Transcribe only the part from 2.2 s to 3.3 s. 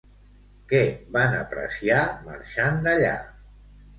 marxant d'allà?